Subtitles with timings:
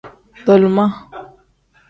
[0.45, 0.87] Tolima.